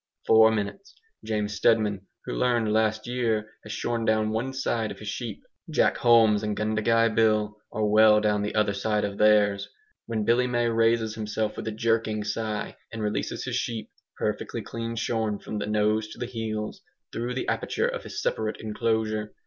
[0.25, 5.07] Four minutes James Steadman, who learned last year, has shorn down one side of his
[5.09, 9.69] sheep; Jack Holmes and Gundagai Bill are well down the other sides of theirs;
[10.07, 14.95] when Billy May raises himself with a jerking sigh, and releases his sheep, perfectly clean
[14.95, 16.81] shorn from the nose to the heels,
[17.13, 19.35] through the aperture of his separate enclosure.